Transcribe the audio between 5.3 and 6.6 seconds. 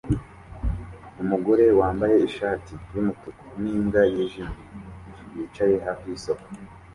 yicaye hafi yisoko